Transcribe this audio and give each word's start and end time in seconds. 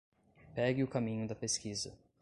Pegue 0.55 0.81
o 0.83 0.87
caminho 0.87 1.27
da 1.27 1.35
pesquisa 1.35 1.95